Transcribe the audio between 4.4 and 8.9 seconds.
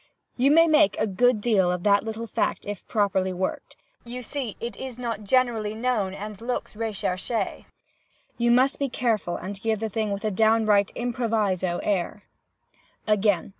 it is not generally known, and looks recherché. You must be